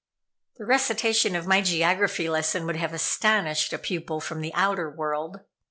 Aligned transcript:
The 0.57 0.65
recitation 0.65 1.35
of 1.35 1.45
my 1.45 1.61
geography 1.61 2.27
lesson 2.27 2.65
would 2.65 2.75
have 2.77 2.91
astonished 2.91 3.71
a 3.71 3.77
pupil 3.77 4.19
from 4.19 4.41
the 4.41 4.51
outer 4.55 4.89
world. 4.89 5.41